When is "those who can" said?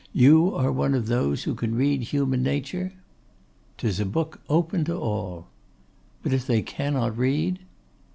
1.05-1.75